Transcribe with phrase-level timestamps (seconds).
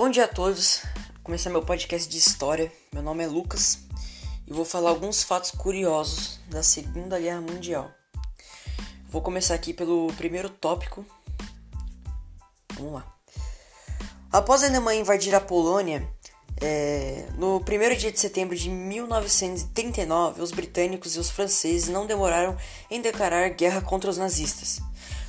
[0.00, 0.82] Bom dia a todos.
[1.14, 2.70] Vou começar meu podcast de história.
[2.92, 3.80] Meu nome é Lucas
[4.46, 7.90] e vou falar alguns fatos curiosos da Segunda Guerra Mundial.
[9.10, 11.04] Vou começar aqui pelo primeiro tópico.
[12.74, 13.12] Vamos lá.
[14.30, 16.08] Após a Alemanha invadir a Polônia,
[16.60, 22.56] é, no primeiro dia de setembro de 1939, os britânicos e os franceses não demoraram
[22.88, 24.80] em declarar guerra contra os nazistas.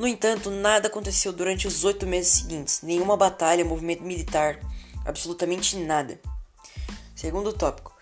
[0.00, 2.80] No entanto, nada aconteceu durante os oito meses seguintes.
[2.80, 4.58] Nenhuma batalha, movimento militar,
[5.04, 6.18] absolutamente nada.
[7.14, 7.94] Segundo tópico.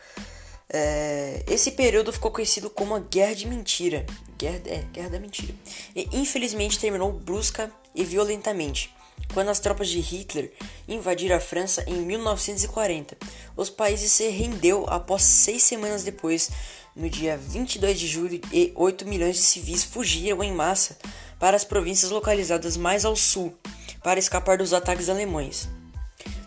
[0.71, 4.07] É, esse período ficou conhecido como a Guerra de Mentira.
[4.39, 5.53] Guerra, é, Guerra da Mentira.
[5.93, 8.95] E infelizmente terminou brusca e violentamente.
[9.35, 10.53] Quando as tropas de Hitler
[10.87, 13.19] invadiram a França em 1940,
[13.57, 16.49] os países se rendeu após seis semanas depois,
[16.95, 20.97] no dia 22 de julho, e 8 milhões de civis fugiram em massa
[21.39, 23.57] para as províncias localizadas mais ao sul,
[24.03, 25.69] para escapar dos ataques alemães.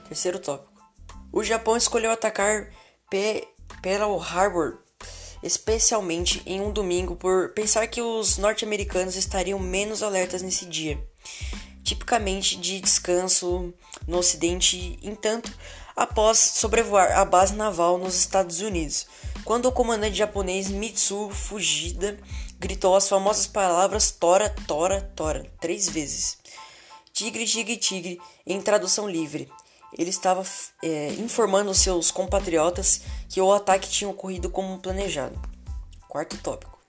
[0.08, 0.72] Terceiro tópico.
[1.32, 2.70] O Japão escolheu atacar
[3.10, 4.80] Pearl Harbor,
[5.42, 11.02] especialmente em um domingo, por pensar que os norte-americanos estariam menos alertas nesse dia,
[11.84, 13.74] tipicamente de descanso
[14.08, 15.52] no ocidente, entanto,
[15.96, 19.08] após sobrevoar a base naval nos Estados Unidos,
[19.44, 22.20] quando o comandante japonês Mitsu Fujida
[22.62, 26.38] gritou as famosas palavras Tora, Tora, Tora, três vezes.
[27.12, 29.50] Tigre, tigre, tigre, em tradução livre.
[29.98, 30.46] Ele estava
[30.84, 35.42] é, informando seus compatriotas que o ataque tinha ocorrido como planejado.
[36.08, 36.80] Quarto tópico.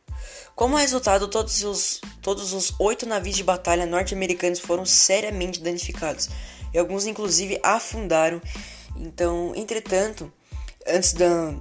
[0.55, 6.29] Como resultado, todos os, todos os oito navios de batalha norte-americanos foram seriamente danificados
[6.75, 8.43] e alguns, inclusive, afundaram.
[8.95, 10.31] Então, entretanto,
[10.87, 11.55] antes da,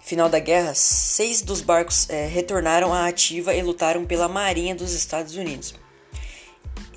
[0.00, 4.92] final da guerra, seis dos barcos é, retornaram à ativa e lutaram pela Marinha dos
[4.92, 5.74] Estados Unidos.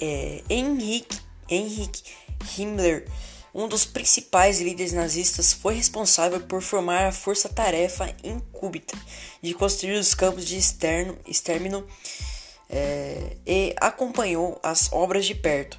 [0.02, 1.18] É, Henrik,
[1.50, 2.04] Henrik
[2.58, 3.08] Himmler,
[3.54, 8.98] um dos principais líderes nazistas, foi responsável por formar a força-tarefa incúbita
[9.42, 11.86] de construir os campos de externo, extermino
[12.70, 15.78] é, e acompanhou as obras de perto,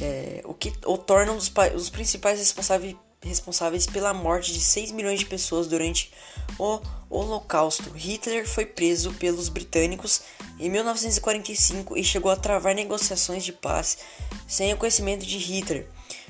[0.00, 2.96] é, o que o torna um dos, os principais responsáveis
[3.28, 6.12] responsáveis pela morte de 6 milhões de pessoas durante
[6.58, 7.90] o Holocausto.
[7.90, 10.22] Hitler foi preso pelos britânicos
[10.58, 13.98] em 1945 e chegou a travar negociações de paz
[14.46, 15.88] sem o conhecimento de Hitler,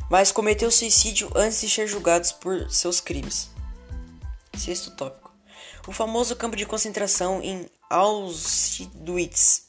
[0.09, 3.50] mas cometeu suicídio antes de ser julgado por seus crimes.
[4.56, 5.32] Sexto tópico.
[5.87, 9.69] O famoso campo de concentração em Auschwitz,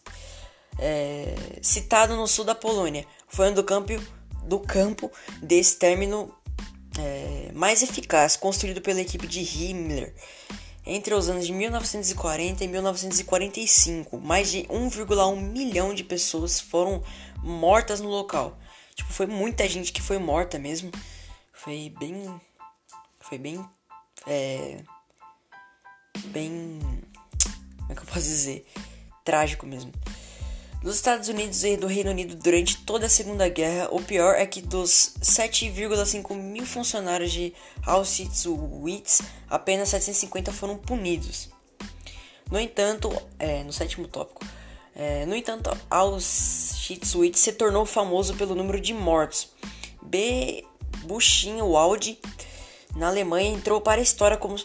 [0.80, 3.94] é, citado no sul da Polônia, foi um do campo,
[4.44, 5.12] do campo
[5.42, 6.34] de extermínio
[7.00, 10.14] é, mais eficaz construído pela equipe de Himmler
[10.86, 14.20] entre os anos de 1940 e 1945.
[14.20, 17.04] Mais de 1,1 milhão de pessoas foram
[17.44, 18.58] mortas no local.
[18.94, 20.92] Tipo, foi muita gente que foi morta mesmo.
[21.52, 22.40] Foi bem.
[23.20, 23.66] Foi bem.
[24.28, 24.78] É.
[26.28, 26.80] Bem.
[27.80, 28.66] Como é que eu posso dizer?
[29.24, 29.92] Trágico mesmo.
[30.86, 34.46] Nos Estados Unidos e do Reino Unido durante toda a Segunda Guerra, o pior é
[34.46, 41.50] que dos 7,5 mil funcionários de Auschwitz, apenas 750 foram punidos.
[42.52, 44.46] No entanto, é, no sétimo tópico,
[44.96, 49.50] é, no entanto, Auschwitz se tornou famoso pelo número de mortos.
[50.04, 50.64] B.
[51.06, 52.16] Buchenwald,
[52.96, 54.56] na Alemanha, entrou para a história como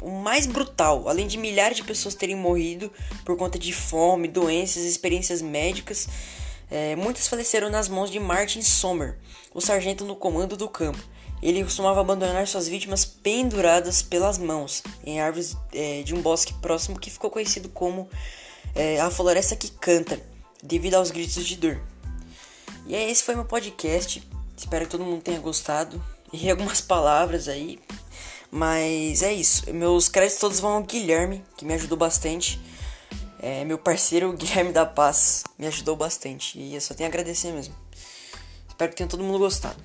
[0.00, 2.90] o mais brutal, além de milhares de pessoas terem morrido
[3.24, 6.08] por conta de fome, doenças, experiências médicas,
[6.70, 9.16] é, muitas faleceram nas mãos de Martin Sommer,
[9.52, 11.02] o sargento no comando do campo.
[11.42, 16.98] Ele costumava abandonar suas vítimas penduradas pelas mãos em árvores é, de um bosque próximo
[16.98, 18.08] que ficou conhecido como
[18.74, 20.20] é, a floresta que canta,
[20.62, 21.80] devido aos gritos de dor.
[22.86, 24.22] E aí, esse foi meu podcast.
[24.56, 26.02] Espero que todo mundo tenha gostado.
[26.32, 27.78] E algumas palavras aí
[28.50, 29.72] mas é isso.
[29.72, 32.60] Meus créditos todos vão ao Guilherme, que me ajudou bastante.
[33.38, 36.58] É, meu parceiro, Guilherme da Paz, me ajudou bastante.
[36.58, 37.74] E eu só tenho a agradecer mesmo.
[38.68, 39.80] Espero que tenha todo mundo gostado.